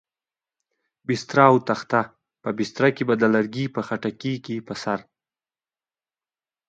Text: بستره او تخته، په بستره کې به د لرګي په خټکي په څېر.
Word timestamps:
بستره 1.07 1.43
او 1.51 1.57
تخته، 1.69 2.01
په 2.43 2.49
بستره 2.57 2.89
کې 2.95 3.03
به 3.09 3.15
د 3.17 3.23
لرګي 3.33 3.65
په 3.75 3.81
خټکي 3.87 4.55
په 4.67 4.73
څېر. 4.81 4.99